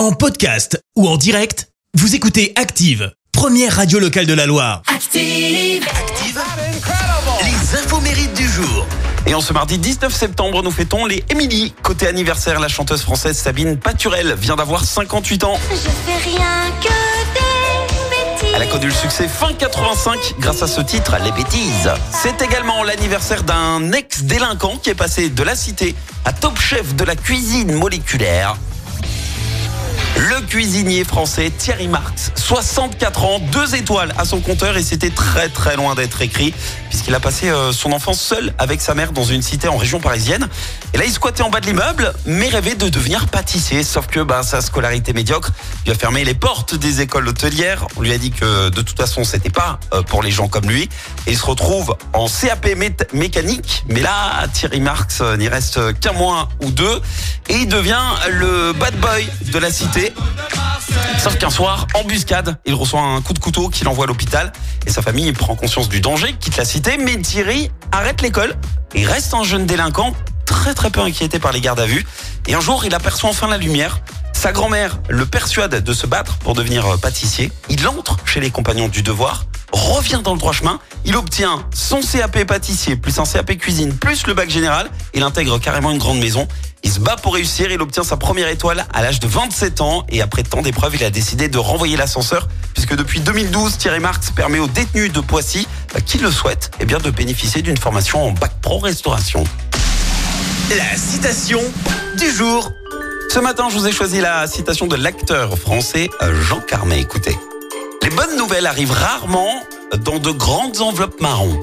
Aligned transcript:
En 0.00 0.12
podcast 0.12 0.82
ou 0.96 1.06
en 1.06 1.18
direct, 1.18 1.68
vous 1.92 2.14
écoutez 2.14 2.54
Active, 2.56 3.12
première 3.32 3.76
radio 3.76 3.98
locale 3.98 4.24
de 4.24 4.32
la 4.32 4.46
Loire. 4.46 4.80
Active. 4.86 5.86
Active 5.86 6.40
Les 7.44 7.78
infos 7.78 8.00
mérites 8.00 8.32
du 8.32 8.48
jour. 8.48 8.86
Et 9.26 9.34
en 9.34 9.42
ce 9.42 9.52
mardi 9.52 9.76
19 9.76 10.10
septembre, 10.10 10.62
nous 10.62 10.70
fêtons 10.70 11.04
les 11.04 11.22
Émilie. 11.28 11.74
Côté 11.82 12.06
anniversaire, 12.06 12.60
la 12.60 12.68
chanteuse 12.68 13.02
française 13.02 13.36
Sabine 13.36 13.76
Paturel 13.76 14.36
vient 14.40 14.56
d'avoir 14.56 14.86
58 14.86 15.44
ans. 15.44 15.58
Je 15.70 15.76
fais 15.76 16.30
rien 16.30 16.70
que 16.80 16.88
des 17.34 18.08
bêtises. 18.08 18.54
Elle 18.56 18.62
a 18.62 18.66
connu 18.68 18.86
le 18.86 18.94
succès 18.94 19.28
fin 19.28 19.52
85 19.52 20.36
grâce 20.38 20.62
à 20.62 20.66
ce 20.66 20.80
titre, 20.80 21.14
Les 21.22 21.32
Bêtises. 21.32 21.90
C'est 22.10 22.40
également 22.40 22.84
l'anniversaire 22.84 23.42
d'un 23.42 23.92
ex-délinquant 23.92 24.78
qui 24.78 24.88
est 24.88 24.94
passé 24.94 25.28
de 25.28 25.42
la 25.42 25.54
cité 25.54 25.94
à 26.24 26.32
top 26.32 26.58
chef 26.58 26.96
de 26.96 27.04
la 27.04 27.16
cuisine 27.16 27.74
moléculaire. 27.74 28.56
Cuisinier 30.48 31.04
français 31.04 31.50
Thierry 31.56 31.88
Marx, 31.88 32.32
64 32.36 33.24
ans, 33.24 33.38
deux 33.52 33.74
étoiles 33.74 34.12
à 34.18 34.24
son 34.24 34.40
compteur 34.40 34.76
et 34.76 34.82
c'était 34.82 35.10
très 35.10 35.48
très 35.48 35.76
loin 35.76 35.94
d'être 35.94 36.20
écrit 36.22 36.52
puisqu'il 36.88 37.14
a 37.14 37.20
passé 37.20 37.48
euh, 37.48 37.72
son 37.72 37.92
enfance 37.92 38.20
seul 38.20 38.52
avec 38.58 38.80
sa 38.80 38.94
mère 38.94 39.12
dans 39.12 39.22
une 39.24 39.42
cité 39.42 39.68
en 39.68 39.76
région 39.76 40.00
parisienne. 40.00 40.48
Et 40.92 40.98
là, 40.98 41.04
il 41.04 41.12
squattait 41.12 41.42
en 41.44 41.50
bas 41.50 41.60
de 41.60 41.66
l'immeuble, 41.66 42.12
mais 42.26 42.48
rêvait 42.48 42.74
de 42.74 42.88
devenir 42.88 43.28
pâtissier. 43.28 43.84
Sauf 43.84 44.08
que 44.08 44.18
bah, 44.20 44.42
sa 44.42 44.60
scolarité 44.60 45.12
médiocre 45.12 45.52
lui 45.84 45.92
a 45.92 45.94
fermé 45.94 46.24
les 46.24 46.34
portes 46.34 46.74
des 46.74 47.00
écoles 47.00 47.28
hôtelières. 47.28 47.86
On 47.96 48.02
lui 48.02 48.12
a 48.12 48.18
dit 48.18 48.32
que 48.32 48.70
de 48.70 48.82
toute 48.82 48.96
façon, 48.96 49.22
c'était 49.22 49.50
pas 49.50 49.78
euh, 49.94 50.02
pour 50.02 50.22
les 50.24 50.32
gens 50.32 50.48
comme 50.48 50.68
lui. 50.68 50.88
Et 51.28 51.32
il 51.32 51.38
se 51.38 51.46
retrouve 51.46 51.94
en 52.12 52.26
CAP 52.26 52.66
mé- 52.74 53.06
mécanique. 53.12 53.84
Mais 53.88 54.00
là, 54.00 54.46
Thierry 54.52 54.80
Marx 54.80 55.18
euh, 55.20 55.36
n'y 55.36 55.46
reste 55.48 55.78
qu'un 56.00 56.12
mois 56.12 56.48
ou 56.60 56.72
deux 56.72 57.00
et 57.48 57.54
il 57.58 57.68
devient 57.68 58.02
le 58.30 58.72
bad 58.72 58.96
boy 58.98 59.28
de 59.52 59.58
la 59.60 59.70
cité. 59.70 60.12
Sauf 61.18 61.36
qu'un 61.36 61.50
soir, 61.50 61.86
embuscade, 61.94 62.58
il 62.64 62.74
reçoit 62.74 63.02
un 63.02 63.20
coup 63.20 63.34
de 63.34 63.38
couteau 63.38 63.68
qui 63.68 63.84
l'envoie 63.84 64.04
à 64.04 64.06
l'hôpital 64.08 64.52
et 64.86 64.90
sa 64.90 65.02
famille 65.02 65.30
prend 65.32 65.54
conscience 65.54 65.88
du 65.88 66.00
danger, 66.00 66.34
quitte 66.40 66.56
la 66.56 66.64
cité, 66.64 66.96
mais 66.96 67.18
Thierry 67.18 67.70
arrête 67.92 68.22
l'école 68.22 68.56
et 68.94 69.04
reste 69.04 69.34
un 69.34 69.44
jeune 69.44 69.66
délinquant 69.66 70.14
très 70.46 70.72
très 70.72 70.90
peu 70.90 71.00
inquiété 71.00 71.38
par 71.38 71.52
les 71.52 71.60
gardes 71.60 71.80
à 71.80 71.86
vue. 71.86 72.06
Et 72.46 72.54
un 72.54 72.60
jour, 72.60 72.84
il 72.86 72.94
aperçoit 72.94 73.28
enfin 73.28 73.48
la 73.48 73.58
lumière. 73.58 74.00
Sa 74.32 74.52
grand-mère 74.52 74.98
le 75.10 75.26
persuade 75.26 75.84
de 75.84 75.92
se 75.92 76.06
battre 76.06 76.38
pour 76.38 76.54
devenir 76.54 76.98
pâtissier. 76.98 77.52
Il 77.68 77.86
entre 77.86 78.16
chez 78.24 78.40
les 78.40 78.50
compagnons 78.50 78.88
du 78.88 79.02
devoir, 79.02 79.44
revient 79.72 80.20
dans 80.22 80.32
le 80.32 80.38
droit 80.38 80.52
chemin. 80.52 80.78
Il 81.04 81.16
obtient 81.16 81.64
son 81.74 82.00
CAP 82.00 82.44
pâtissier, 82.44 82.96
plus 82.96 83.18
un 83.18 83.24
CAP 83.24 83.56
cuisine, 83.58 83.92
plus 83.94 84.26
le 84.26 84.34
bac 84.34 84.50
général. 84.50 84.90
Il 85.14 85.22
intègre 85.22 85.58
carrément 85.58 85.90
une 85.90 85.98
grande 85.98 86.18
maison. 86.18 86.46
Il 86.82 86.90
se 86.90 87.00
bat 87.00 87.16
pour 87.16 87.34
réussir. 87.34 87.70
Il 87.70 87.80
obtient 87.80 88.02
sa 88.02 88.16
première 88.16 88.48
étoile 88.48 88.86
à 88.92 89.02
l'âge 89.02 89.20
de 89.20 89.26
27 89.26 89.80
ans. 89.80 90.04
Et 90.08 90.22
après 90.22 90.42
tant 90.42 90.62
d'épreuves, 90.62 90.96
il 90.96 91.04
a 91.04 91.10
décidé 91.10 91.48
de 91.48 91.58
renvoyer 91.58 91.96
l'ascenseur. 91.96 92.48
Puisque 92.74 92.96
depuis 92.96 93.20
2012, 93.20 93.78
Thierry 93.78 94.00
Marx 94.00 94.30
permet 94.30 94.58
aux 94.58 94.68
détenus 94.68 95.12
de 95.12 95.20
Poissy, 95.20 95.66
bah, 95.92 96.00
qui 96.00 96.18
le 96.18 96.30
souhaitent, 96.30 96.70
eh 96.80 96.84
bien, 96.84 96.98
de 96.98 97.10
bénéficier 97.10 97.62
d'une 97.62 97.76
formation 97.76 98.26
en 98.26 98.32
bac 98.32 98.52
pro 98.62 98.78
restauration. 98.78 99.44
La 100.76 100.96
citation 100.96 101.60
du 102.18 102.30
jour. 102.30 102.70
Ce 103.32 103.38
matin, 103.38 103.68
je 103.70 103.76
vous 103.76 103.86
ai 103.86 103.92
choisi 103.92 104.20
la 104.20 104.46
citation 104.46 104.86
de 104.86 104.96
l'acteur 104.96 105.56
français 105.58 106.08
euh, 106.22 106.42
Jean 106.42 106.60
Carmet. 106.60 107.00
Écoutez. 107.00 107.36
Les 108.02 108.10
bonnes 108.10 108.36
nouvelles 108.36 108.66
arrivent 108.66 108.92
rarement 108.92 109.62
dans 110.04 110.18
de 110.18 110.30
grandes 110.30 110.80
enveloppes 110.80 111.20
marron. 111.20 111.60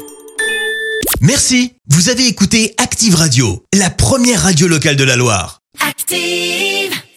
Merci, 1.22 1.74
vous 1.90 2.10
avez 2.10 2.28
écouté 2.28 2.76
Active 2.78 3.16
Radio, 3.16 3.64
la 3.74 3.90
première 3.90 4.44
radio 4.44 4.68
locale 4.68 4.96
de 4.96 5.04
la 5.04 5.16
Loire. 5.16 5.62
Active. 5.80 6.98